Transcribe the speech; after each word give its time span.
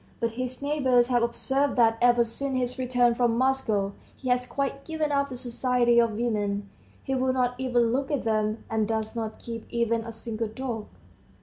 But 0.19 0.31
his 0.31 0.63
neighbors 0.63 1.09
have 1.09 1.21
observed 1.21 1.75
that 1.75 1.99
ever 2.01 2.23
since 2.23 2.57
his 2.57 2.79
return 2.79 3.13
from 3.13 3.37
Moscow 3.37 3.93
he 4.17 4.29
has 4.29 4.47
quite 4.47 4.83
given 4.83 5.11
up 5.11 5.29
the 5.29 5.35
society 5.35 5.99
of 5.99 6.13
women; 6.13 6.67
he 7.03 7.13
will 7.13 7.33
not 7.33 7.53
even 7.59 7.93
look 7.93 8.09
at 8.09 8.23
them, 8.23 8.63
and 8.67 8.87
does 8.87 9.15
not 9.15 9.37
keep 9.37 9.67
even 9.69 10.01
a 10.01 10.11
single 10.11 10.47
dog. 10.47 10.87